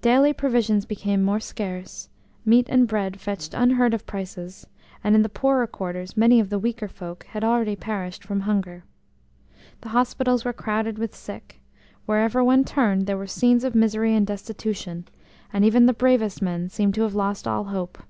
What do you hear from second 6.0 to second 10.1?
many of the weaker folk had already perished from hunger. The